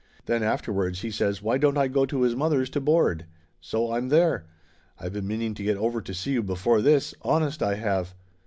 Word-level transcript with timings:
Then 0.25 0.41
after 0.41 0.73
wards 0.73 1.01
he 1.01 1.11
says 1.11 1.43
why 1.43 1.59
don't 1.59 1.77
I 1.77 1.87
go 1.87 2.07
to 2.07 2.23
his 2.23 2.35
mother's 2.35 2.71
to 2.71 2.81
board? 2.81 3.25
So 3.59 3.91
I'm 3.93 4.09
there. 4.09 4.47
I've 4.99 5.13
been 5.13 5.27
meaning 5.27 5.53
to 5.53 5.63
get 5.63 5.77
over 5.77 6.01
to 6.01 6.13
see 6.15 6.31
you 6.31 6.41
before 6.41 6.81
this, 6.81 7.13
honest 7.21 7.61
I 7.61 7.75
have. 7.75 8.15